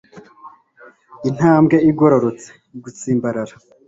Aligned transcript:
intambwe 1.29 1.75
igororotse, 1.89 2.49
gutsimbarara 2.83 3.53